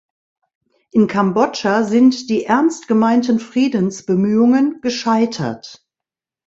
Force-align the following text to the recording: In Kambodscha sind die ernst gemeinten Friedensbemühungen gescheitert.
In 0.89 1.05
Kambodscha 1.05 1.83
sind 1.83 2.31
die 2.31 2.45
ernst 2.45 2.87
gemeinten 2.87 3.37
Friedensbemühungen 3.39 4.81
gescheitert. 4.81 5.87